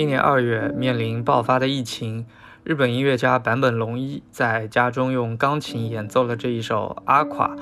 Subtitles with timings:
[0.00, 2.24] 今年二月，面临爆发的疫情，
[2.64, 7.54] 日本音乐家坂本龙一在家中用钢琴演奏了这一首《阿垮》，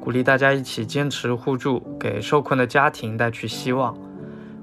[0.00, 3.94] 鼓励大家一起坚持互助，给受困的家庭带去希望。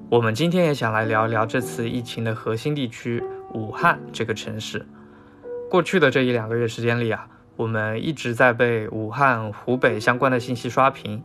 [0.09, 4.87] 我们今天也想来聊一聊这次疫情的核心地区武汉这个城市。
[5.69, 11.21] 过去的这一两个月时间里啊，我们一直在被武汉、湖北相关的信息刷屏，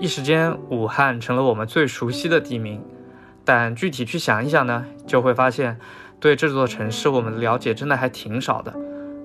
[0.00, 2.82] 一时间武汉成了我们最熟悉的地名。
[3.44, 5.78] 但具体去想一想呢，就会发现，
[6.18, 8.74] 对这座城市我们了解真的还挺少的，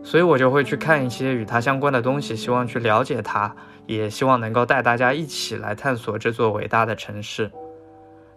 [0.03, 3.55] 所以我就会去看一些与它相关的东西，希望去了解它，
[3.85, 7.49] 也希望能够带大家一起来探索这座伟大的城市。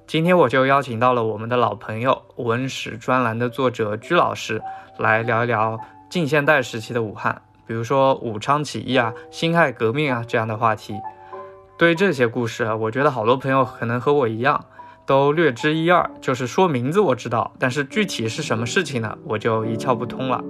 [0.06, 4.62] 今天我就邀请到了我们的老朋友文史专栏的作者居老师，
[4.98, 5.78] 来聊一聊
[6.10, 10.94] 近现代时期的武汉，比如说武昌起义啊、辛亥革命啊这样的话题。
[11.78, 14.64] 对于这些故事啊，我觉得好多朋友可能和我一样。
[15.04, 19.18] 都略知一二，就是说名字我知道，但是具体是什么事情呢？
[19.24, 20.42] 我就一窍不通了。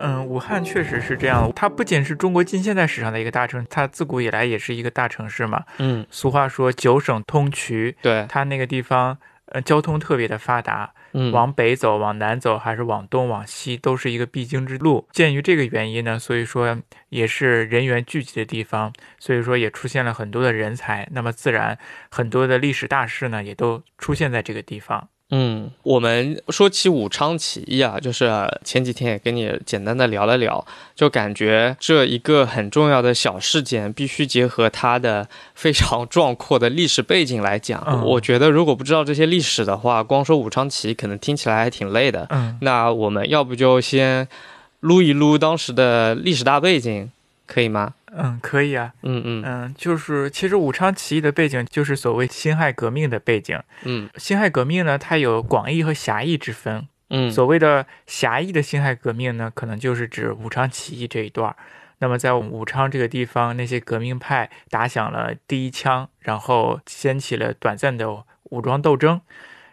[0.00, 5.64] 嗯，武汉确实是这样，它不仅是中国近现代史上的一个大城，它自古以来也是一个大城市嘛。
[5.78, 10.92] 嗯，俗话说九省通衢，对，它那个地方，呃，交通特别的发达。
[11.32, 15.08] 往北走，往南走，还是往东、往西，都是一个必经之路。
[15.12, 16.78] 鉴于这个原因呢，所以说
[17.08, 21.08] 也是人员聚集的地方，所以说也出现了很多的人才。
[21.12, 21.78] 那么自然，
[22.10, 25.08] 很多的历史大事呢，也都出现在这个地方。
[25.30, 28.30] 嗯，我们说起武昌起义啊，就是
[28.64, 38.02] 前几天也跟你简单的聊了聊，就感觉这一个很重要的小事件，必须结合它的非常壮阔的历史背景来讲。
[38.06, 42.26] 我觉得如果不知道这些历史的话，光说武昌起义可能听起来还挺累的。
[42.30, 44.26] 嗯，那我们要不就先
[44.80, 47.10] 撸一撸当时的历史大背景，
[47.46, 47.92] 可以吗？
[48.16, 53.60] 嗯，可以啊，嗯嗯嗯，就是其实武昌起义的背景就是所谓辛亥革命的背景。
[53.84, 56.88] 嗯，辛亥革命呢，它有广义和狭义之分。
[57.10, 61.54] 嗯，所谓的狭义的辛亥革命呢，可能就是指武昌起义这一段。
[62.00, 69.20] 那么在武昌这个地方，那些革命派打响了第一枪，然后掀起了短暂的武装斗争，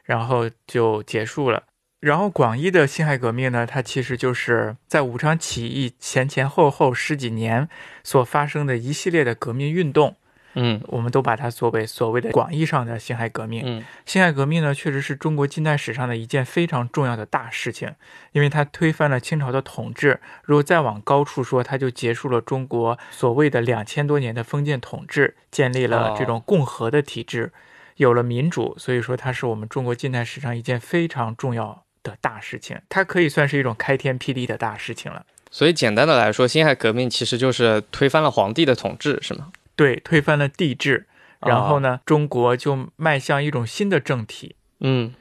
[0.04, 1.64] 然后就结束了。
[2.06, 7.68] 然后广义的辛亥革命呢，它其实就是在武昌起义前前后后十几年
[8.04, 10.16] 所发生的一系列的革命运动，
[10.54, 13.64] 嗯，我们都把它作为所谓的广义上的辛亥革命。
[13.66, 17.96] 嗯，辛亥革命呢，确实是中国近代史上的一件非常重要的大事情，
[18.34, 20.20] 因为它推翻了清朝的统治。
[20.44, 27.52] 如果再往高处说，它就结束了中国所谓的两千多年的封建统治，建立了这种共和的体制，
[27.96, 28.76] 有了民主。
[28.78, 31.85] 所以说，它是我们中国近代史上一件非常重要。
[32.06, 35.26] 的大事情，它可以算是一种开天辟地的大事情了。
[35.52, 39.52] 所以简单的来说，辛亥革命其实就是推翻了皇帝的统治，是吗？
[39.76, 41.08] 对，推翻了帝制，
[41.42, 44.56] 然后呢，中国就迈向一种新的政体。
[44.82, 45.14] 嗯，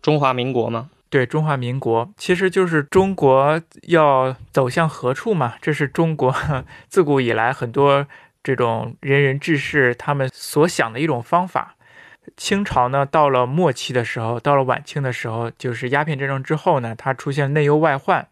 [0.00, 0.90] 中华民国吗？
[1.10, 5.54] 对，中华民国其实就是中国要走向何处嘛？
[5.60, 6.34] 这是中国
[6.88, 8.06] 自古以来很多
[8.42, 11.76] 这种仁人志士他们所想的一种方法。
[12.36, 18.26] 清朝呢，到了末期的时候，到了晚清的时候，就是鸦片战争之后呢，它出现内忧外患。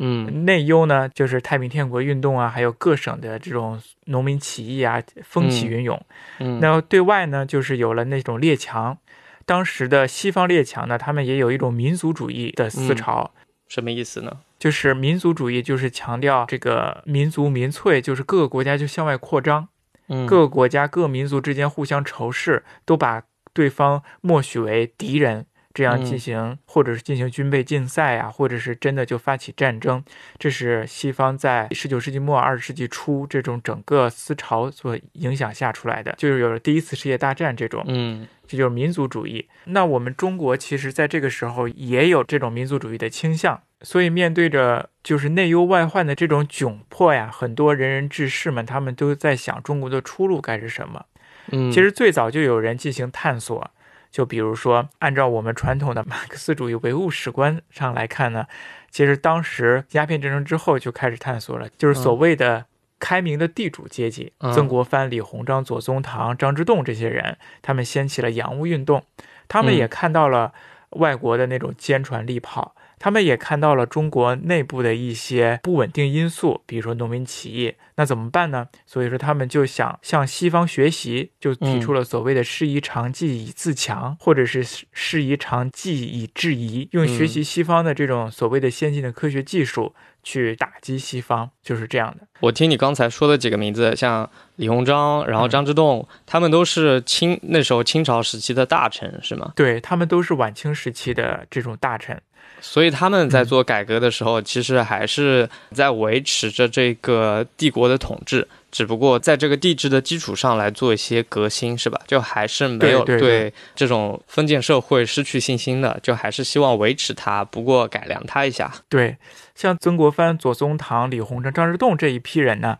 [0.00, 6.00] 嗯，内忧呢，就是太平天国运动啊，还有各省的这种农民起义啊，风起云涌。
[6.38, 8.96] 嗯，那对外呢，就是有了那种列强。
[9.44, 13.32] 当时的西方列强呢，他们也有一种民族主义的思潮。
[13.66, 14.38] 什么意思呢？
[14.56, 19.66] 就是民族主义，就是强调这个民族民粹，就是各个国家就向外扩张。
[20.08, 23.24] 嗯，各个国家各民族之间互相仇视，都把。
[23.58, 30.04] 对方默许为敌人，这样进行，或者是进行军备竞赛啊，或者是真的就发起战争，
[30.38, 39.48] 这是西方在十九世纪末二十世纪初这种整个思潮所影响下出来的，就是有了第一次世界大战这种，嗯，这就是民族主义。
[39.64, 51.04] 那我们中国其实在这个时候也有这种民族主义的倾向，所以面对着就是内忧外患的这种窘迫呀，很多仁人志士们他们都在想中国的出路该是什么。
[51.50, 53.70] 嗯，其实最早就有人进行探索，
[54.10, 58.46] 就比如说，按照我们传统的马克思主义唯物史观上来看呢，
[58.90, 62.66] 其实当时鸦片战争之后就开始探索了，就是所谓的
[62.98, 69.04] 开明的地主阶级，曾国藩、李鸿章、左宗棠、张之洞这些人，他们掀起了洋务运动，
[69.46, 70.52] 他们也看到了
[70.90, 78.68] 外国的那种坚船利炮，他们也看到了中国内部的一些不稳定因素，比如说农民起义，那怎么办呢？
[78.86, 92.26] 所以说他们就想向西方学习，就提出了所谓的“师夷长技以自强”，或者是“师夷长技以制夷”，用学习西方的这种所谓的先进的科学技术去打击西方，就是这样的。
[92.40, 99.52] 我听你刚才说的几个名字，像李鸿章，然后张之洞，他们都是清那时候清朝时期的大臣，是吗？
[99.56, 102.20] 对他们都是晚清时期的这种大臣。
[102.60, 112.00] 所以他们在做改革的时候，其实还是在维持着这个帝国的统治，只不过在这个帝制的基础上来做一些革新，是吧？
[112.06, 118.72] 就还是没有对这种封建社会失去信心的，就还是希望维持它，不过改良它一下。
[118.88, 119.16] 对，
[119.54, 122.78] 像曾国藩、左宗棠、李鸿章、张之洞这一批人呢，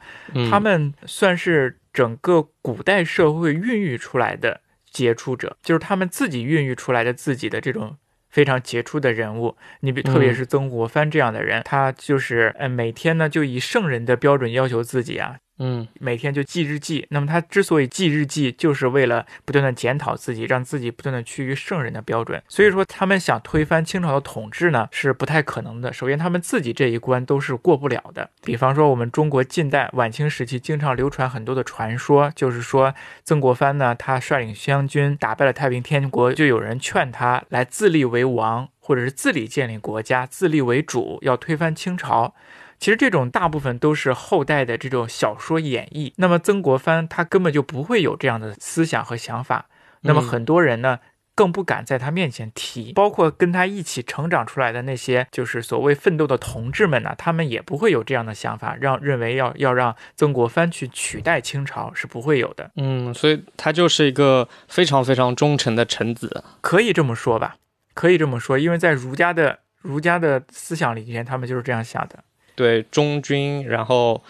[0.50, 4.60] 他们算是整个古代社会孕育出来的
[4.90, 7.96] 杰出者，就是他们自己孕育出来的自己的这种。
[8.28, 17.06] 非常杰出的人物，你比特别是曾国藩这样的人，他就是呃每天呢就以圣人的标准要求自己啊，嗯，每天就记日记。
[17.10, 22.42] 那么他之所以记日记，就是为了不断的检讨自己，让自己不断的趋于圣人的标准。
[22.48, 25.92] 所以说他们想推翻清朝的统治呢，是不太可能的。
[25.92, 28.30] 首先他们自己这一关都是过不了的。
[28.42, 32.94] 比方说我们中国近代晚清时期经常流传很多的传说，就是说
[33.24, 42.34] 曾国藩呢，他率领湘军打败了太平天国，就有人劝他来自立为王，或者是自立建立国家，自立为主，要推翻清朝。
[42.78, 46.12] 其实这种大部分都是后代的这种小说演绎。
[46.16, 49.66] 那么曾国藩他根本就不会有这样的思想和想法。
[50.02, 51.00] 那么很多人呢，
[51.34, 52.92] 更不敢在他面前提。
[52.92, 62.70] 包括跟他一起成长出来的那些就是所谓奋斗的同志们呢，他们也不会有这样的想法，让认为要要让曾国藩去取代清朝是不会有的。
[62.76, 67.56] 嗯，所以他就是一个非常非常忠诚的臣子，可以这么说吧？
[67.94, 72.20] 可以这么说，因为在儒家的儒家的思想里面，他们就是这样想的。
[72.58, 74.20] 对忠君，然后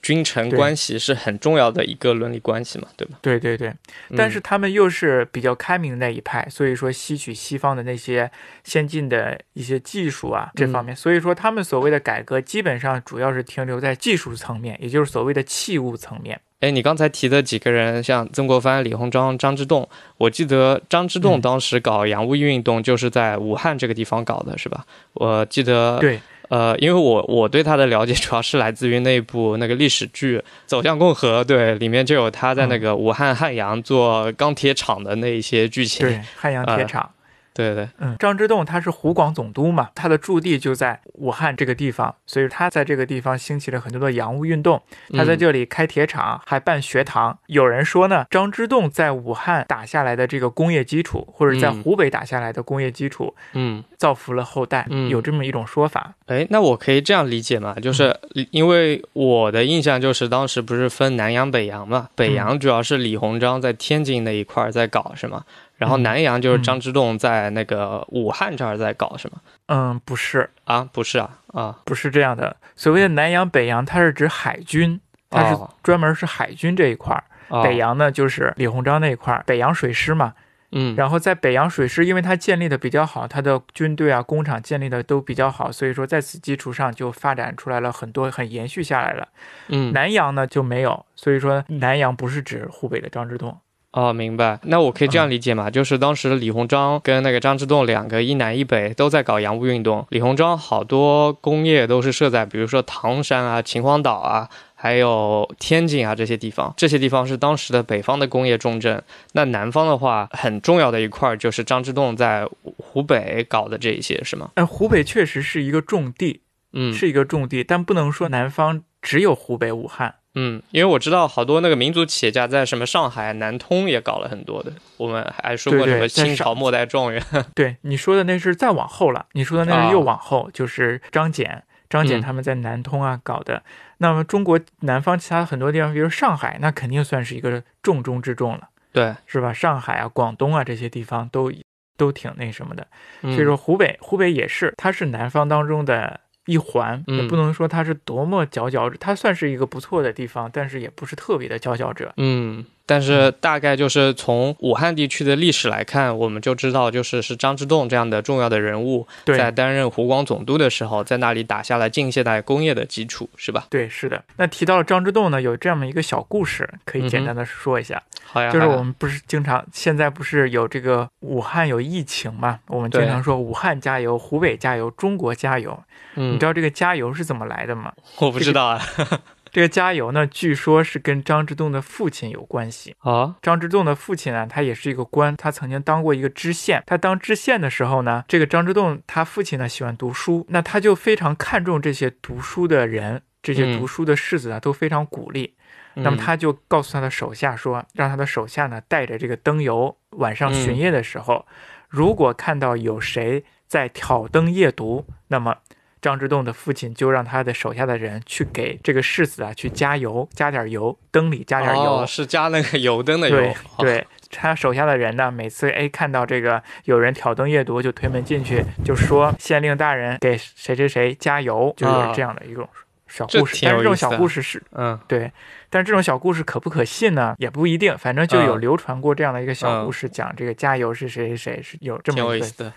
[0.00, 3.18] 君臣关系是很重要的一个伦理关系嘛，对吧？
[3.20, 3.74] 对对对，
[4.16, 8.30] 但是他们又是比较开明的那一派，所以说吸取西方的那些
[8.62, 16.40] 先进的一些技术啊这方面，所以说他们所谓的改革基本上主要是停留在技术层面，也就是所谓的器物层面。
[16.60, 19.86] 哎，你刚才提的几个人，像曾国藩、李鸿章、张之洞，
[20.16, 24.86] 我记得张之洞当时搞洋务运动就是在武汉这个地方搞的，是吧？
[25.12, 26.18] 我记得对。
[26.52, 36.06] 呃，因为我我对他的了解主要是来自于那部那个历史剧《走向共和》，对，里面就有他在那个武汉汉阳做钢铁厂的那一些剧情。
[36.06, 37.10] 对，汉阳铁厂。
[37.54, 44.82] 对对，嗯，张之洞他是湖广总督嘛，他的驻地就在武汉这个地方，所以他在这个地方兴起了很多的洋务运动。
[45.12, 47.38] 他在这里开铁厂，还办学堂。
[47.46, 56.14] 有人说呢，张之洞在武汉打下来的这个工业基础，或者在湖北打下来的工业基础，嗯，造福了后代，有这么一种说法。
[56.26, 57.74] 哎，那我可以这样理解嘛？
[57.74, 58.18] 就是
[58.50, 65.44] 因为我的印象就是当时不是分南洋北洋嘛，北洋主要是李鸿章在天津那一块在搞，是吗？
[65.82, 69.40] 然后南洋就是张之洞在那个武汉这儿在搞，是吗？
[69.66, 72.56] 嗯，不是啊，不是啊，啊，不是这样的。
[72.76, 77.24] 所谓的南洋、北洋，它是指海军，它是专门是海军这一块儿。
[77.64, 80.34] 北洋呢，就是李鸿章那一块儿，北洋水师嘛。
[80.70, 80.94] 嗯。
[80.94, 89.26] 然后在北洋水师，因为它建立的比较好，它的军队啊、工厂建立的都比较好，所以说在此基础上就发展出来了很多，很延续下来了。
[89.66, 89.92] 嗯。
[89.92, 93.58] 南洋呢就没有，所以说南洋不是指湖北的张之洞。
[93.92, 94.58] 哦，明白。
[94.62, 95.70] 那我可以这样理解嘛？
[95.70, 100.06] 就是当时李鸿章跟那个张之洞两个一南一北都在搞洋务运动。
[100.08, 106.72] 李鸿章好多工业都是设在，比如说唐山啊、秦皇岛啊，还有天津啊这些地方。
[106.74, 109.02] 这些地方是当时的北方的工业重镇。
[109.32, 114.52] 那南方的话，很重要的一块就是张之洞在湖北搞的这一些，是吗？
[114.54, 116.40] 哎，湖北确实是一个重地，
[116.72, 120.14] 嗯，是一个重地，但不能说南方只有湖北、武汉。
[120.34, 124.72] 嗯，因为我知道好多那个民族企业家在什么上海、南通也搞了很多的。
[124.96, 127.22] 我们还说过什么清朝末代状元。
[127.54, 129.26] 对，你说的那是再往后了。
[129.32, 131.60] 你说的那是又往后，就是张謇、
[131.90, 133.62] 张謇他们在南通啊搞的。
[133.98, 138.70] 那么中国南方其他很多地方，比如上海，那肯定算是一个重中之重了。
[138.90, 139.52] 对，是吧？
[139.52, 141.52] 上海啊、广东啊这些地方都
[141.98, 142.86] 都挺那什么的。
[143.20, 146.20] 所以说湖北，湖北也是，它是南方当中的。
[146.46, 152.12] 一环也不能说它是多么佼佼者，它算是一个不错的地方，但是也不是特别的佼佼者。
[152.16, 163.66] 嗯，但是大概就是从武汉地区的历史来看，我们就知道，就是是张之洞这样的重要的人物，在担任湖广总督的时候，在那里打下了近现代工业的基础，是吧？
[163.70, 164.22] 对，是的。
[164.36, 168.02] 那提到了张之洞呢，有这么一个小故事，可以简单的说一下。
[168.24, 172.58] 好呀，好呀就是我们不是经常现在不是有这个武汉有疫情嘛？
[172.68, 175.72] 我们经常说武汉加油，湖北加油，中国加油。
[176.14, 177.92] 嗯你嗯知，道这个加油是怎么来的吗？
[178.18, 178.80] 我不知道啊。
[178.96, 179.20] 这个
[179.68, 182.96] 加油呢，据说是跟张之洞的父亲有关系。
[183.00, 186.82] 啊，张之洞的父亲呢，他也是一个官，他曾经当过一个知县。
[186.86, 195.54] 他当知县的时候呢，这个张之洞他父亲呢喜欢读书，那他就非常看重这些读书的人，这些嗯读书的士子啊都非常鼓励。
[195.94, 201.44] 那么嗯他就告诉他的手下说，让他的手下呢带着这个灯油，晚上嗯巡夜的时候，
[201.90, 205.58] 如果看到有谁在挑灯夜读，那么
[206.02, 212.02] 张之洞的父亲就让他的手下的人去给这个世子啊去加油，加点油，灯里加点油。
[212.02, 213.54] 哦，是加那个油灯的油。
[213.78, 222.68] 对他手下的人呢，每次哎看到这个有人挑灯夜读，就推门进去，就说县令大人给谁谁谁加油，就是这样的一种
[223.06, 223.60] 小故事。
[223.62, 225.30] 但是这种小故事是嗯对，
[225.70, 227.36] 但是这种小故事可不可信呢？
[227.38, 232.72] 也不一定，反正就有嗯流传过这样的一个小嗯故事，讲这个加油是谁谁谁是有这么一个意思的。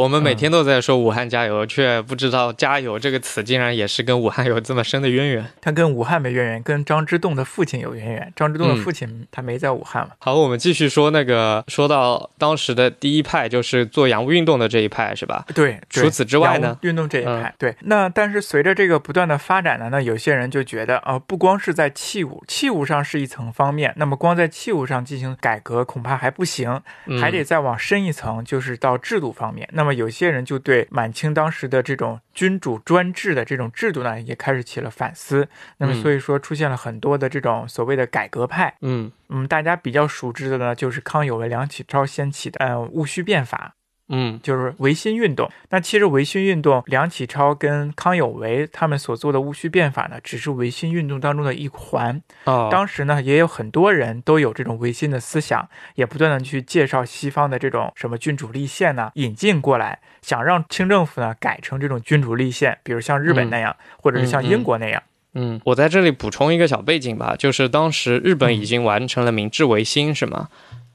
[0.00, 5.46] 我们每嗯天都在说武汉加油，却不知道“加油”这个词竟然也是跟武汉有这么深的渊源。
[5.60, 8.32] 他跟武汉没渊源，跟张之洞的父亲有渊源。
[8.34, 10.12] 张之洞的嗯父亲他没在武汉嘛？
[10.20, 15.44] 好，我们继续说那个，说到当时的第一派，就是做洋务运动的这一派，是吧？
[15.54, 17.76] 对，对除此之外呢运动这一嗯派，对。
[17.82, 29.68] 那但是随着这个不断的发展呢，那有些人就觉得啊、不光是在器物，器物上是一层方面，那么光在器物上进行改革恐怕还不行，嗯还得再往深一层，就是到制度方面。
[29.72, 35.48] 那么有些人就对满清当时的这种君主专制的这种制度呢，也开始起了反思。
[35.78, 38.74] 那么嗯所以说出现了很多的这种所谓的改革派。
[38.80, 43.74] 嗯嗯，大家比较熟知的呢，就是康有为、梁启超掀起的呃戊戌变法。
[44.10, 45.50] 嗯就是维新运动。
[45.70, 52.20] 那其实维新运动，梁启超跟康有为他们所做的戊戌变法呢，只是维新运动当中的一环。
[52.44, 65.02] 哦，当时呢，也有很多人都有这种维新的思想，也不断的去介绍西方的这种什么君主立宪呐、引进过来，想让清政府呢改成这种君主立宪，比如像日本那样，或者是像英国那样。
[65.34, 70.48] 嗯，我在这里补充一个小背景吧，就是当时日本嗯已经完成了明治维新，是吗？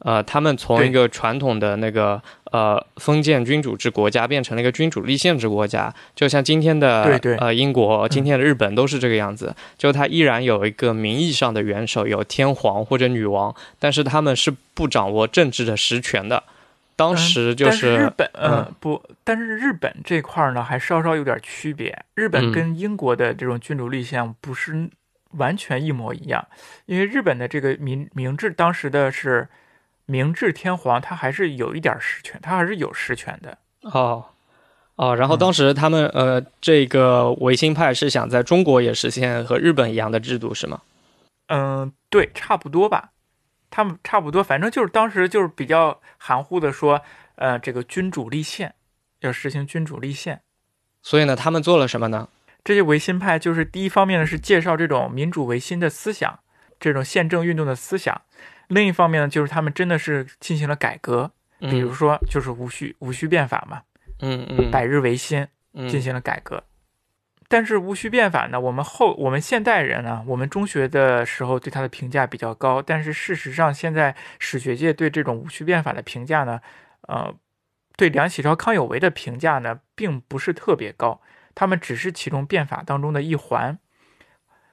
[0.05, 2.21] 呃，他们从一个传统的那个
[2.51, 9.55] 呃封建君主制国家变成了一个君主立宪制国家，就像今天的对对呃英国、今天的日本都是这个样子。
[9.79, 16.43] 就它依然有一个名义上的元首，有天皇或者女王，但是他们是不掌握政治的实权的。
[16.95, 22.05] 当时就但是日本，嗯呃，不，但是日本这块儿呢，还稍稍有点区别。
[22.13, 24.87] 日本嗯跟英国的这种君主立宪不是
[25.31, 26.47] 完全一模一样，
[26.85, 29.45] 因为日本的这个明明治当时的是
[30.05, 33.57] 明治天皇，他还是有一点实权，他还是有实权的。
[33.81, 34.25] 哦
[34.95, 40.81] 哦，然后嗯当时他们、呃，这个维新派是想在中国也实现和日本一样的制度，是吗？
[41.47, 43.11] 嗯，对，差不多吧，
[43.69, 47.01] 他们差不多，反正就是当时就是比较含糊的说，
[47.35, 48.73] 呃，这个君主立宪
[49.19, 50.41] 要实行君主立宪。
[51.03, 52.29] 所以呢，他们做了什么呢？
[52.63, 56.39] 这些维新派就是第一方面呢是介绍这种民主维新的思想，
[56.79, 58.21] 这种宪政运动的思想；
[58.67, 63.81] 另一方面呢，就是他们真的是进行了改革，比如说就是戊戌戊戌变法嘛，
[64.19, 66.63] 嗯嗯百日维新嗯进行了改革。
[67.47, 76.59] 但是戊戌变法呢，我们后我们现代人呢，我们中学的时候对它的评价比较高，但是事实上现在史学界对这种戊戌变法的评价呢，
[77.07, 77.33] 呃，
[77.95, 81.21] 对梁启超、康有为的评价呢，并不是特别高，
[81.53, 83.77] 他们只是其中变法当中的一环，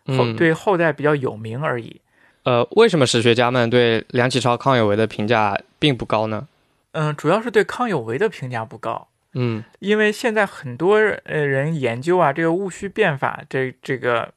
[0.07, 2.01] 后嗯对后代比较有名而已。
[2.45, 6.49] 呃，为什么史学家们对梁启超、康有为的评价并不高呢？
[6.93, 9.09] 嗯，主要是对康有为的评价不高。
[9.35, 14.31] 嗯因为现在很多呃人研究啊，这个戊戌变法，这这个，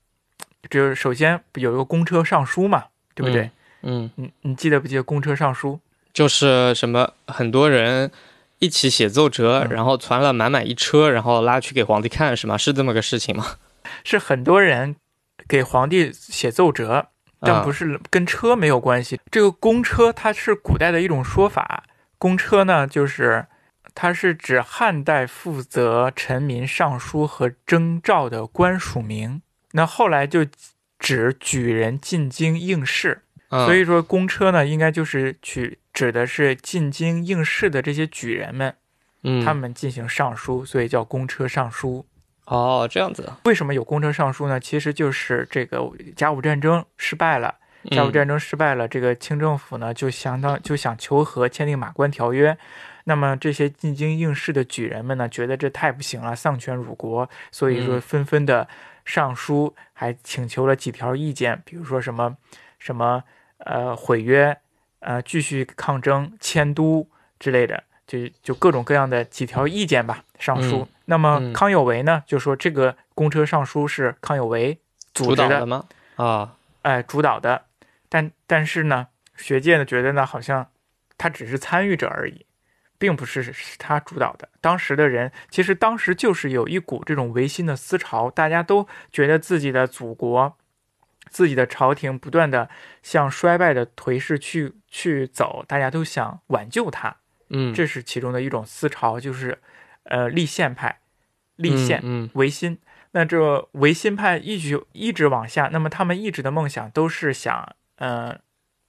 [0.70, 3.50] 就是首先有一个公车上书嘛，对不对？
[3.82, 5.80] 嗯，你你记得不记得公车上书？
[6.14, 8.10] 就是什么很多人
[8.60, 12.58] 一起写奏折，嗯然后传了满满一车，然后拉去给皇帝看，是吗？
[12.58, 13.58] 是这么个事情吗？
[14.06, 14.96] 是很多人
[15.48, 17.08] 给皇帝写奏折，
[17.39, 18.00] 但不是。
[18.10, 19.20] 跟车没有关系。
[19.30, 21.84] 这个公车它是古代的一种说法，
[22.18, 23.46] 公车呢就是
[23.94, 30.46] 它是指汉代负责臣民上书和征召的官署名，那后来就
[31.00, 33.22] 指举人进京应试。
[33.50, 38.75] 嗯所以说，公车呢，应该就是取指的是进京应试的这些举人们，
[39.24, 42.06] 嗯，他们进行上书，所以叫公车上书。
[42.46, 44.60] 哦这样子，为什么有公车上书呢？
[44.60, 45.82] 其实就是这个
[46.16, 47.56] 甲午战争失败了，
[47.92, 52.58] 甲午战争失败了，这个清政府呢就相当就想求和，签订马关条约。
[53.06, 58.68] 那么这些进京应试的举人们呢，觉得这太不行了，丧权辱国，所以说纷纷的
[59.06, 62.36] 上书，还请求了几条意见，比如说什么
[62.80, 63.24] 什么
[63.60, 64.58] 呃毁约，
[65.00, 67.08] 呃继续抗争，迁都
[67.40, 70.88] 之类的，就就各种各样的几条意见吧，上书。
[71.06, 74.80] 那么康有为呢，就说这个公车上书是康有为
[75.14, 75.86] 组织的吗？
[76.16, 77.66] 啊，哎，主导的。
[78.10, 80.68] 但但是呢，学界呢觉得呢，好像
[81.18, 82.46] 他只是参与者而已。
[82.98, 84.48] 并不是是他主导的。
[84.62, 90.58] 当时的人其实当时就是有一股这种维新的思潮，大家都觉得自己的祖国、
[91.30, 92.70] 自己的朝廷不断的
[93.04, 97.18] 向衰败的颓势去去走，大家都想挽救它。
[97.50, 99.58] 嗯，这是其中的一种思潮，就是
[100.04, 101.00] 呃立宪派、
[101.56, 102.78] 立宪、维新。
[103.12, 108.38] 那这维新派一直一直往下，那么他们一直的梦想都是想呃。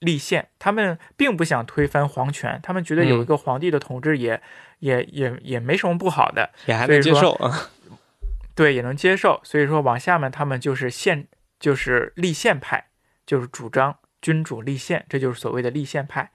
[0.01, 4.41] 立宪，他们并不想推翻皇权，他们觉得有一个皇帝的统治也
[4.81, 7.71] 也也也没什么不好的，也还能接受啊。
[8.55, 9.41] 对，也能接受。
[9.43, 11.27] 所以说，往下面他们就是宪，
[11.59, 12.89] 就是立宪派，
[13.25, 16.31] 就是主张君主立宪，这就是所谓的立宪派。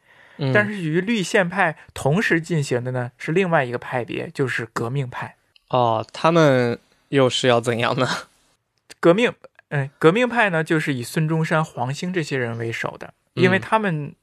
[0.54, 5.36] 但是与立宪派同时进行的呢，是另外一个派别，就是革命派。
[5.70, 6.80] 哦，他们
[7.10, 8.08] 又是要怎样呢？
[9.00, 9.34] 革命，
[9.70, 13.14] 嗯，革命派呢，就是以孙中山、黄兴这些人为首的。
[13.34, 14.14] 因为他们，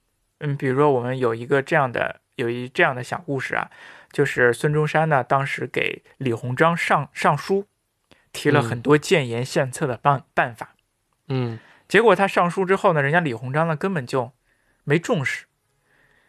[0.40, 3.70] 嗯，比如说我们有一个这样的有一这样的小故事啊，
[4.12, 7.66] 就是孙中山呢当时给李鸿章上上书，
[8.32, 10.75] 提了很多建言献策的办办法，
[11.28, 11.58] 嗯，
[11.88, 14.32] 结果他上书之后呢，人家李鸿章呢根本就
[14.84, 15.46] 没重视，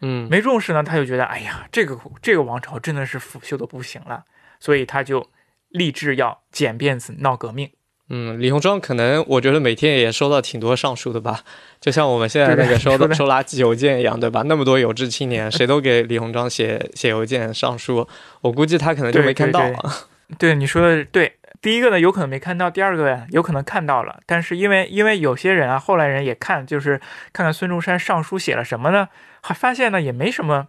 [0.01, 4.23] 嗯，没重视呢，他就觉得哎呀，这个这个王朝真的是腐朽的不行了，
[4.59, 5.29] 所以他就
[5.69, 7.69] 立志要剪辫子闹革命。
[8.11, 11.41] 嗯，李鸿章可能我觉得每天也收到挺多上书的吧，
[11.79, 14.41] 就像我们现在那个收收垃圾邮件一样，对吧？
[14.47, 18.07] 那么多有志青年，谁都给李鸿章写写邮件上书，
[18.41, 19.61] 我估计他可能就没看到。
[20.37, 26.99] 对你说的对，第一个呢有可能没看到，第二个有可能看到了，但是因为因为有些人啊，后来人也看，就是
[27.33, 29.09] 看看孙中山上书写了什么呢，
[29.41, 30.67] 还发现呢也没什么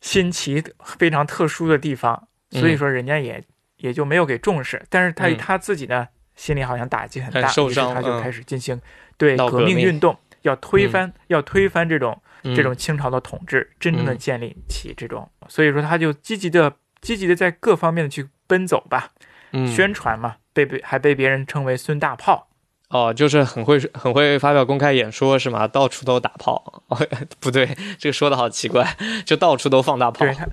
[0.00, 3.42] 新奇非常特殊的地方，所以说人家也
[3.78, 6.08] 也就没有给重视，但是他他自己呢。
[6.36, 8.78] 心里好像打击很大，于是他就开始进行
[9.16, 12.20] 对革命运动，要推翻，要推翻这种
[12.54, 15.26] 这种清朝的统治，真正的建立起这种。
[15.48, 19.12] 所以说，他就积极的积极的在各方面的去奔走吧，
[19.52, 22.48] 宣传嘛，被被还被别人称为孙大炮。
[22.88, 25.66] 哦，就是很会很会发表公开演说是吗？
[25.66, 26.82] 到处都打炮？
[26.88, 26.98] 哦，
[27.40, 30.24] 不对，这个说的好奇怪，就到处都放大炮。
[30.24, 30.46] 对，他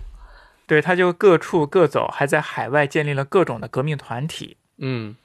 [0.65, 4.58] 对他就各处各走，还在海外建立了各种的革命团体。
[4.77, 5.15] 嗯。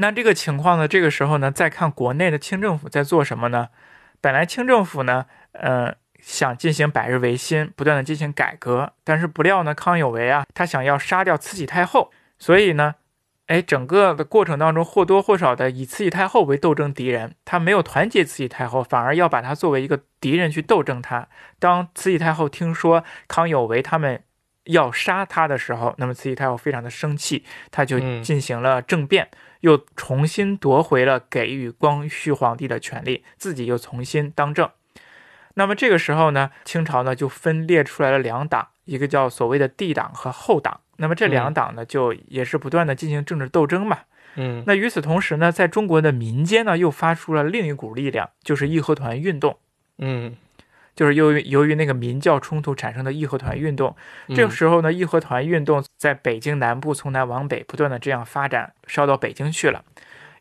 [0.00, 0.86] 那这个情况呢？
[0.86, 3.68] 这个时候呢，再看国内的清政府在做什么呢？
[4.20, 12.94] 本来清政府呢，呃，想进行百日维新，不断的进行改革，但是不料呢，康有为啊，他想要杀掉慈禧太后，所以呢，
[13.48, 21.28] 哎，整个的过程当中或多或少的以慈禧太后为斗争敌人，他没有团结慈禧太后，反而要把她作为一个敌人去斗争他。
[21.58, 24.22] 当慈禧太后听说康有为他们
[24.64, 29.28] 要杀他的时候，那么慈禧太后非常的生气，他就进行了政变。
[29.60, 34.70] 又重新夺回了给予光绪皇帝的权利，自己又重新当政。
[35.54, 40.82] 那么这个时候呢，清朝呢就分裂出来了两党，一个叫所谓的帝党和后党。
[40.98, 43.98] 那么这两党呢，就也是不断的进行政治斗争嘛。
[44.36, 49.58] 嗯，那与此同时呢，在中国的民间呢，又发出了另一股力量，就是义和团运动。
[49.98, 50.36] 嗯。
[50.94, 53.94] 就是由于由于那个民教冲突产生的义和团运动，
[54.34, 59.84] 这个时候呢，义和团运动在北京南部从南往北不断的这样发展，烧到北京去了。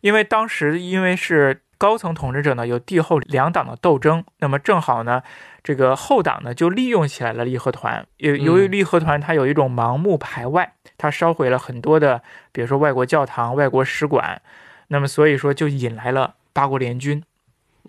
[0.02, 5.22] 因为当时因为是高层统治者呢有帝后两党的斗争，那么正好呢，
[5.64, 8.06] 这个后党呢就利用起来了义和团。
[8.18, 14.42] 由由于义和团它有一种盲目排外，它烧毁了很多的，比如说外国教堂、外国使馆，
[14.88, 17.24] 那么所以说就引来了八国联军。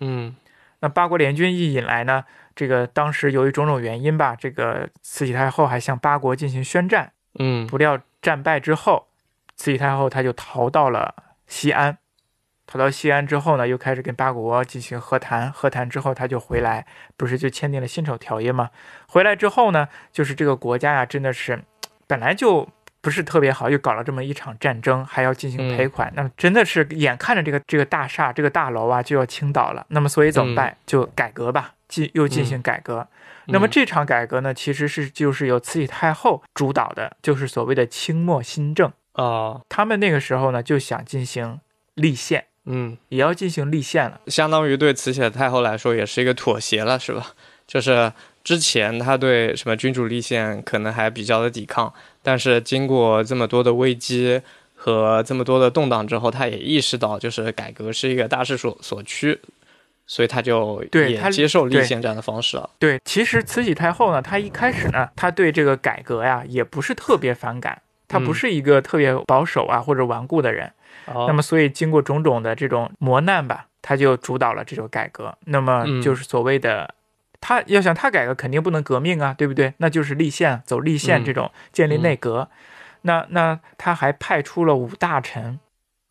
[0.01, 0.35] 嗯，
[0.79, 2.25] 那八国联军一引来呢？
[2.55, 9.07] 这个当时由于种种原因吧，这个慈禧太后还向八国进行宣战，嗯，不料战败之后，
[9.55, 11.15] 慈禧太后她就逃到了
[11.47, 11.98] 西安，
[12.69, 16.85] 逃到西安之后呢，又开始跟八国进行和谈，和谈之后他就回来，
[17.17, 18.69] 不是就签订了辛丑条约吗？
[19.07, 21.63] 回来之后呢，就是这个国家呀，真的是
[22.05, 22.69] 本来就。
[23.01, 29.85] 不是特别好，又搞了这么一场战争，还要进行赔款，那么真的是眼看着这个这个大厦、这个大楼啊就要倾倒了。
[29.87, 30.75] 那么所以怎么办？
[30.85, 33.07] 就改革吧，进又进行改革。
[33.45, 39.61] 那么这场改革呢，其实是就是由慈禧太后主导的，就是所谓的清末新政啊。
[39.69, 41.61] 他们那个时候呢就想进行
[41.93, 44.19] 立宪，嗯，也要进行立宪了。
[44.27, 47.33] 相当于对慈禧太后来说也是一个妥协了，是吧？
[47.65, 48.11] 就是
[48.43, 51.93] 之前他对什么君主立宪可能还比较的抵抗，
[52.23, 54.41] 但是经过这么多的危机
[54.75, 59.39] 和这么多的动荡之后，他也意识到就是改革是一个大势所所趋。
[60.11, 62.67] 所以他就也接受立宪这样的方式了。
[62.79, 67.79] 对，其实慈禧太后呢，她一开始呢，她对这个改革呀，也不是特别反感。
[68.07, 70.73] 她不是一个特别保守啊或者顽固的人。
[71.13, 75.37] 那么，所以经过种种的这种磨难吧，他就主导了这种改革。
[75.45, 76.93] 那么就是所谓的，
[77.41, 79.73] 他要想他改革，肯定不能革命啊，对不对？
[79.77, 82.49] 那就是立宪，走立宪这种建立内阁。
[83.03, 85.59] 那那他还派出了五大臣。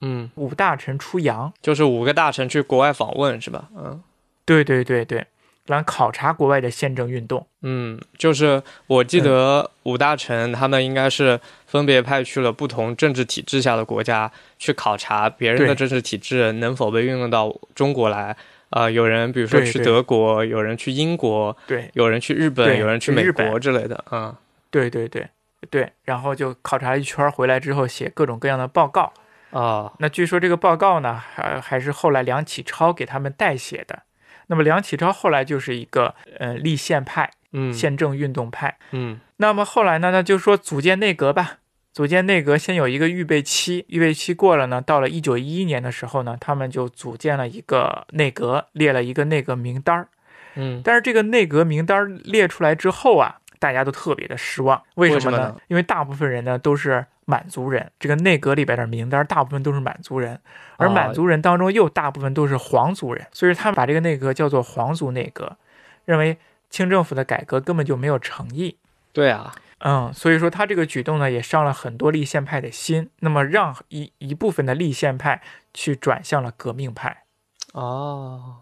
[0.00, 3.68] 嗯，五大臣出洋，就是五个大臣去国外访问，是吧？
[3.76, 4.00] 嗯，
[4.44, 5.26] 对对对对，
[5.72, 7.46] 来考察国外的宪政运动。
[7.62, 18.36] 嗯，就是我记得五大臣他们应该是分别派去了不同政治体制下的国家去考察别人的政治体制能否被运用到中国来。
[18.70, 24.04] 啊，有人比如说去德国，有人去英国，对，有人去日本，有人去美国之类的。
[24.10, 24.36] 嗯，
[24.70, 25.26] 对对对
[25.70, 29.10] 对，然后就考察一圈回来之后，写各种各样的报告。
[29.52, 34.02] 啊，那据说这个报告呢，还还是后来梁启超给他们代写的。
[34.48, 39.20] 那么梁启超后来就是一个呃立宪派，嗯，宪政运动派，嗯。
[39.36, 41.58] 那么后来呢，那就说组建内阁吧。
[41.92, 50.08] 组建内阁先有一个预备期，预备期过了呢，到了一九一一年的时候呢，他们就组建了一个内阁，列了一个内阁名单儿，
[50.56, 50.82] 嗯。
[50.84, 54.82] 但是这个内阁名单列出来之后啊，大家都特别的失望。
[54.96, 55.56] 为什么呢？
[55.68, 57.06] 因为大部分人呢都是。
[57.30, 60.40] 满族人，这个内阁里边的名单大部分都是满族人，
[60.78, 65.56] 而满族人当中又大部分都是皇族人，所以他们把这个内阁叫做皇族内阁，
[66.04, 66.38] 认为
[66.70, 68.76] 清政府的改革根本就没有诚意。
[69.12, 75.42] 对啊，嗯，所以说他这个举动呢，也伤了很多立宪派的心，那么让一一部分的立宪派
[75.74, 77.24] 去转向了革命派。
[77.72, 78.58] 哦，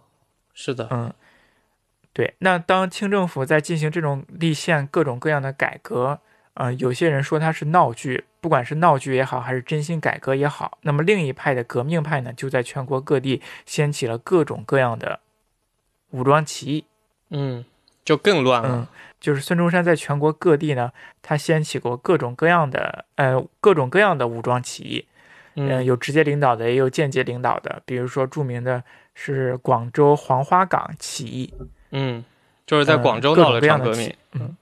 [0.54, 1.12] 是的，嗯，
[2.12, 2.34] 对。
[2.38, 6.20] 那当清政府在进行这种立宪各种各样的改革。
[6.56, 15.20] 呃，有些人说他是闹剧，不管是闹剧也好，还是真心改革也好，那么另一派的革命派呢，就在全国各地掀起了各种各样的
[16.12, 16.84] 武装起义，
[17.28, 17.62] 嗯，
[18.02, 18.68] 就更乱了。
[18.70, 18.86] 嗯，
[19.20, 20.90] 就是孙中山在全国各地呢，
[21.20, 25.06] 他掀起过各种各样的呃各种各样的武装起义，
[25.56, 31.52] 嗯，有直接领导的，也有间接领导的，比如说著名的是广州黄花岗起义，
[31.90, 32.24] 嗯，
[32.66, 34.56] 就是在广州闹了场革命，嗯，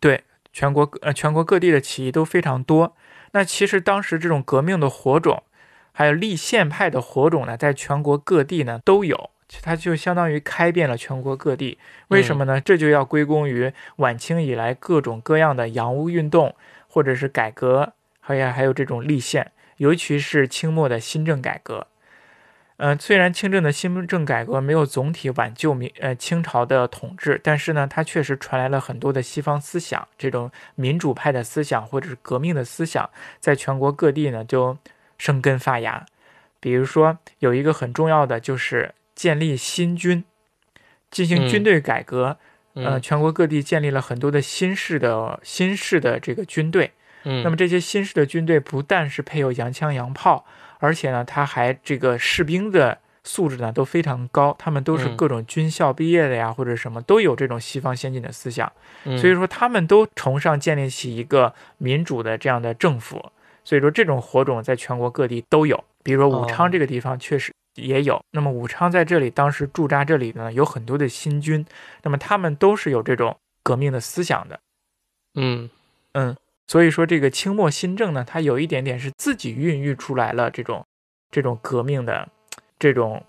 [0.00, 0.20] 对。
[0.54, 2.96] 全国呃，全国各地的起义都非常多。
[3.32, 5.42] 那其实当时这种革命的火种，
[5.90, 9.30] 还有立宪派的火种呢，在全国各地呢都有。
[9.62, 11.78] 它就相当于开遍了全国各地。
[12.08, 12.60] 为什么呢？
[12.60, 16.54] 这就要归功于晚清以来各种各样的洋务运动，
[16.88, 21.88] 或者是改革，还有还有这种立宪，尤其是清末的新政改革。
[22.76, 33.08] 嗯，虽然清政的新政改革没有总体挽救明呃清朝的统治，但是呢，它确实传来了很多的西方思想，这种民主派的思想或者是革命的思想，
[33.38, 34.76] 在全国各地呢就
[35.18, 36.04] 生根发芽。
[36.58, 40.24] 比如说，有一个很重要的就是建立新军，
[41.10, 42.38] 进行军队改革。
[42.72, 46.90] 呃，全国各地建立了很多的新式的新式的这个军队。
[47.22, 50.44] 嗯，那么这些新式的军队不但是配有洋枪洋炮。
[50.84, 58.70] 而且呢，他还这个士兵的素质呢都非常高，他们都是各种军校毕业的呀，或者什么都有这种西方先进的思想，
[59.04, 63.32] 所以说他们都崇尚建立起一个民主的这样的政府，
[63.64, 68.22] 所以说这种火种在全国各地都有，比如说武昌这个地方确实也有。
[68.32, 71.64] 那么武昌在这里当时驻扎这里呢有很多的新军，
[72.02, 74.60] 那么他们都是有这种革命的思想的，
[75.36, 75.70] 嗯。
[76.12, 76.36] 嗯。
[76.66, 80.84] 所以说，这个清末新政呢，它有一点点是自己孕育出来了这种，
[81.30, 82.28] 这种革命的，
[82.78, 83.24] 这种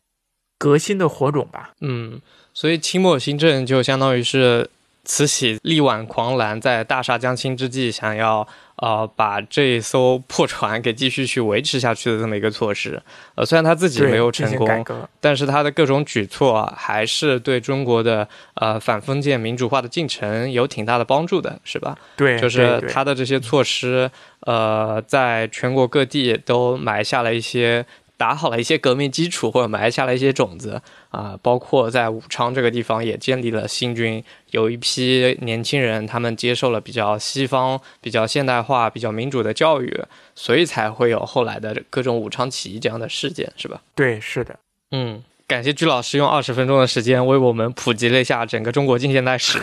[0.57, 1.73] 革新的火种吧。
[1.81, 2.21] 嗯，
[2.53, 4.69] 所以清末新政就相当于是。
[5.05, 8.45] 慈禧力挽狂澜，在大厦将倾之际，想要
[8.77, 13.01] 呃把这艘破船给继续去维持下去的这么一个措施。
[13.35, 14.85] 呃，虽然他自己没有成功，
[15.21, 21.95] 但是他的各种举措还是对中国的呃反封建民主化的进程有挺大的帮助的，是吧？
[22.17, 24.09] 对，就是他的这些措施，
[24.41, 27.85] 呃，在全国各地都埋下了一些。
[28.17, 43.81] 打好了一些革命基础，或者埋下了一些种子啊，包括在武昌这个地方也建立了新军，有一批年轻人，他们接受了比较西方、比较现代化、比较民主的教育，所以才会有后来的各种武昌起义这样的事件，是吧？
[43.95, 44.57] 对，是的。
[44.91, 49.59] 嗯，感谢鞠老师用二十分钟的时间为我们普及了一下整个中国近现代史，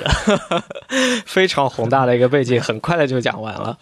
[1.24, 3.78] 非常宏大的一个背景，很快的就讲完了。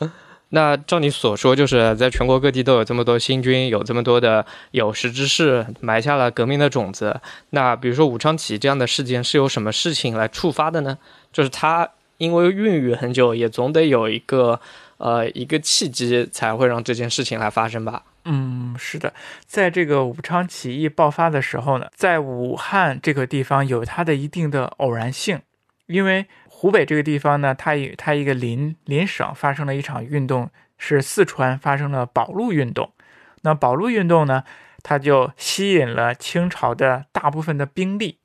[0.53, 7.21] 那照你所说，就是在全国各地都有这么多新军，有这么多的有识之士埋下了革命的种子。
[7.51, 10.99] 那比如说武昌起义这样的事件，是由什么事情来触发的呢？
[11.33, 14.61] 就是它因为孕育很久，也总得有一个
[14.99, 18.03] 呃一个契机才会让这件事情来发生吧？
[18.25, 19.13] 嗯，是的，
[19.47, 25.39] 在这个武昌起义爆发的时候呢，在武汉这个地方有它的一定的偶然性，
[25.87, 26.27] 因为。
[26.61, 32.93] 湖北这个地方呢，它一它一个邻邻省发生了一场运动，是四川发生了保路运动。
[33.41, 34.45] 那保路运动呢，
[34.83, 38.19] 它就吸引了清朝的大部分的兵力，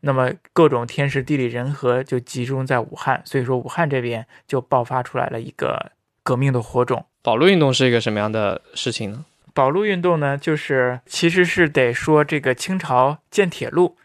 [0.00, 7.06] 那么各种天时地利人和就集中在武汉，所以说武汉这边就爆发出来了一个革命的火种。
[7.22, 9.24] 保路运动是一个什么样的事情呢？
[9.54, 13.96] 保路运动呢，就是其实是得说这个清朝建铁路，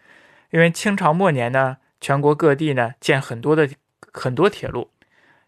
[0.51, 1.75] 因为清朝末年呢。
[2.03, 3.69] 全国各地呢建很多的
[4.11, 4.89] 很多铁路，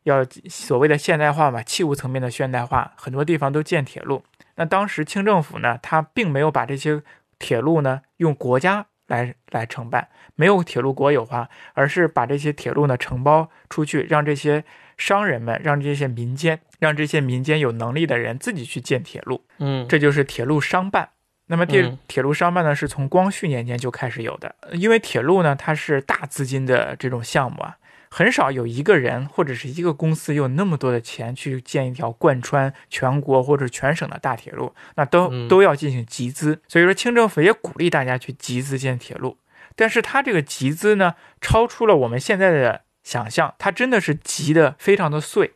[0.03, 4.23] 要所谓的现代化嘛，器物层面的现代化，很多地方都建铁路。
[4.55, 7.03] 那当时清政府呢，他并没有把这些
[7.37, 14.63] 铁路呢用国家来来承办，没有铁路国有化，而是把这些铁路呢承包出去，让这些
[14.97, 19.43] 商人们，让这些民间，让这些民间有能力的人自己去建铁路。
[19.57, 21.09] 嗯，这就是铁路商办。
[21.47, 24.55] 那么铁铁路商办呢，是从光绪年间就开始有的。
[24.73, 27.77] 因为铁路呢，它是大资金的这种项目啊，
[28.09, 36.61] 很少有一个人或者是一个公司有那么多的钱去建一条贯穿全国或者全省的大铁路，那都都要进行集资。
[36.67, 39.37] 所以说，清政府也鼓励大家去集资建铁路。
[39.75, 45.53] 但是它这个集资呢，超出了我们现在的想象，它真的是集的非常的碎。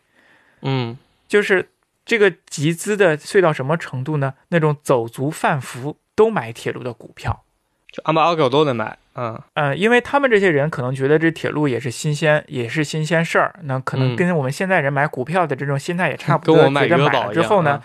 [0.61, 0.97] 嗯，
[1.27, 1.69] 就是。
[2.09, 4.33] 这个集资的碎到什么程度呢？
[4.47, 7.43] 那种走卒贩夫都买铁路的股票，
[7.91, 8.97] 就阿猫阿狗都能买。
[9.13, 13.59] 嗯嗯，因为他们这些人可能觉得这铁路也是新鲜，也是新鲜事儿。
[13.65, 16.55] 那可能跟我们现在人买股票的这种心态也差不多。
[16.55, 17.83] 跟我买买了之后呢，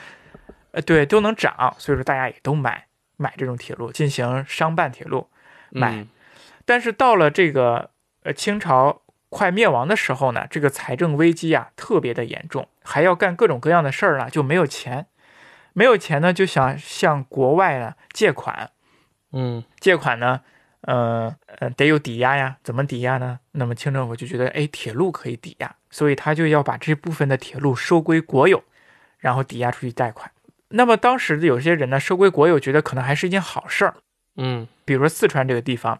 [0.71, 2.87] 呃，对，都能涨，所以说大家也都买
[3.19, 5.29] 买这种铁路进行商办铁路
[5.69, 6.07] 买。
[6.65, 7.91] 但是到了这个
[8.23, 9.03] 呃清朝。
[9.31, 15.07] 快灭亡的时候呢，这个财政危机啊特别的严重，还要干各种各样的事儿呢，就没有钱，
[15.73, 18.71] 没有钱呢就想向国外呢借款，
[19.33, 20.43] 嗯，借款呢，
[20.83, 23.41] 呃呃得有抵押呀，怎么抵押呢？
[23.53, 28.63] 那么清政府就觉得，哎，铁路可以抵押，所以他就要把这部分的铁路收归国有，
[29.19, 30.31] 然后抵押出去贷款。
[30.69, 33.95] 那么当时的有些人呢，收归国有，觉得可能还是一件好事儿，
[34.37, 35.99] 嗯，比如说四川这个地方。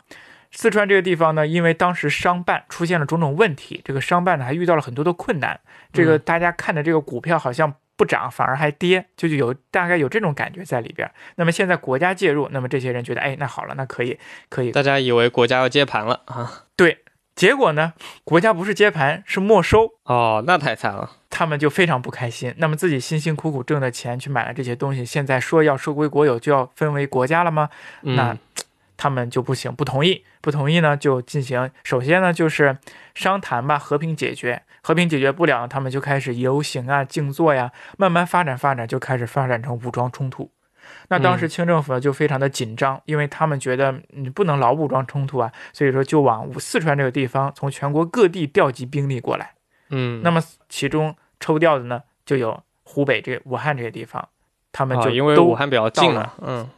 [0.57, 5.59] 四川这个地方呢，因为当时商办出现了种种问题，这个商办呢还遇到了很多的困难。
[5.93, 11.11] 这个大家看的这个股票好像不涨，反而还跌，就有大概有这种感觉在里边。
[11.35, 14.17] 那么现在国家介入，那么这些人觉得，哎，那好了，那可以，
[14.49, 14.71] 可以。
[14.71, 16.65] 大家以为国家要接盘了啊？
[16.77, 16.99] 对，
[17.35, 19.95] 结果呢，国家不是接盘，是没收。
[20.05, 22.55] 哦，那太惨了，他们就非常不开心。
[22.59, 27.69] 那么自己辛辛苦苦挣的钱去买了这些东西，现在说要收归国有，就要分为国家了吗？
[28.03, 28.37] 那。
[28.97, 32.79] 他们就不行，不同意，不同意呢，就进行首先呢就是
[33.15, 40.51] 商谈吧，和平解决，和平解决不了，他们就开始游行啊、静坐呀，慢慢发展发展，就开始发展成武装冲突。
[41.09, 49.55] 那当时清政府呢就非常的紧张，因为他们觉得你不能老武装冲突啊，所以说就往四川这个地方从全国各地调集兵力过来。
[49.89, 54.29] 嗯，那么其中抽调的呢就有湖北这武汉这些地方，
[54.73, 56.69] 他们就因为武汉比较近了，嗯，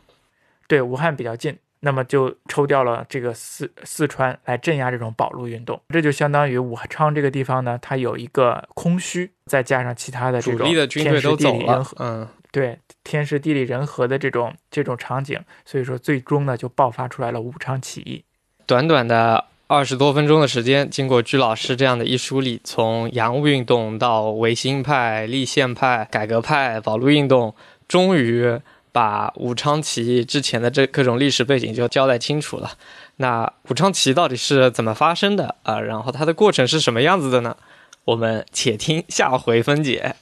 [0.68, 1.58] 对，武汉比较近。
[1.80, 18.24] 那么就抽调了这个四四川来镇压这种保路运动，这就相当于武昌这个地方呢，它有一个空虚，再加上其他的这种天时地利人和，嗯，对，天时地利人和的这种这种场景，所以说最终呢就爆发出来了武昌起义。
[18.66, 27.54] 短短的二十多分钟的时间，经过居老师这样的一梳理，从洋务运动到维新派、立宪派、改革派、保路运动，
[27.86, 28.58] 终于。
[28.96, 32.70] 把武昌起义之前的这各种历史背景就交代清楚了。
[33.16, 35.78] 那武昌起义到底是怎么发生的啊？
[35.78, 37.58] 然后它的过程是什么样子的呢？
[38.06, 40.16] 我们且听下回分解。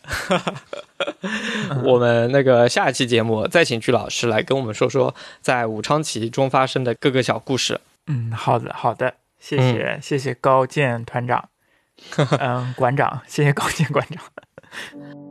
[1.85, 7.81] 我们那个下一期节目再请鞠老师来跟我们说说在武昌起义中发生的各个小故事。
[8.09, 11.49] 嗯，好的，好的，谢谢，谢谢高健团长，
[12.41, 15.24] 嗯，馆长，谢谢高健馆长。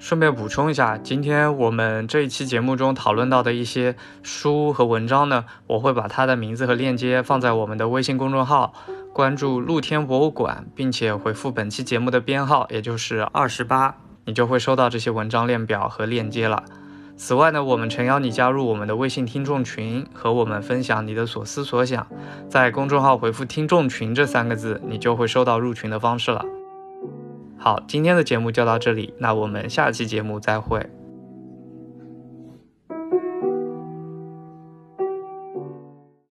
[0.00, 8.72] 顺便补充一下，今天我们这一期节目中讨论到的一些书和文章呢，我会把它的名字和链接放在我们的微信公众号，
[9.12, 16.64] 关注露天博物馆，并且回复本期节目的编号，也就是二十八，你就会收到这些文章列表和链接了。
[17.18, 22.06] 此外呢，我们诚邀你加入我们的微信听众群，和我们分享你的所思所想，
[22.48, 26.42] 在公众号回复“听众群”这三个字，你就会收到入群的方式了。
[27.62, 30.80] 好，今天的节目就到这里，那我们下期节目再会。